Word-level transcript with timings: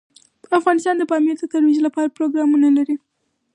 افغانستان 0.59 0.95
د 0.97 1.03
پامیر 1.11 1.35
د 1.39 1.43
ترویج 1.53 1.77
لپاره 1.87 2.13
پروګرامونه 2.17 2.67
لري. 2.77 2.95